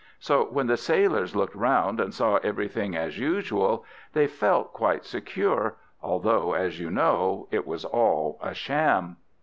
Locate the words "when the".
0.45-0.77